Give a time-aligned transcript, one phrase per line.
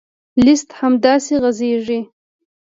[0.45, 1.99] لیست همداسې غځېږي.